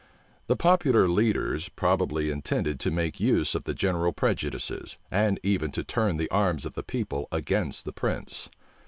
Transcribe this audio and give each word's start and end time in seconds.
The 0.47 0.55
popular 0.55 1.07
leaders 1.07 1.69
probably 1.69 2.31
intended 2.31 2.79
to 2.79 2.89
make 2.89 3.19
use 3.19 3.53
of 3.53 3.65
the 3.65 3.75
general 3.75 4.13
prejudices, 4.13 4.97
and 5.11 5.39
even 5.43 5.69
to 5.73 5.83
turn 5.83 6.17
the 6.17 6.31
arms 6.31 6.65
of 6.65 6.73
the 6.73 6.81
people 6.81 7.27
against 7.31 7.85
the 7.85 7.93
prince. 7.93 8.49